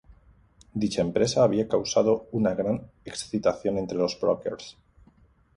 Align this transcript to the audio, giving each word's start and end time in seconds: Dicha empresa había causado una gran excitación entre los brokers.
Dicha 0.81 1.01
empresa 1.03 1.43
había 1.43 1.67
causado 1.67 2.25
una 2.31 2.55
gran 2.55 2.89
excitación 3.05 3.77
entre 3.77 3.99
los 3.99 4.19
brokers. 4.19 4.75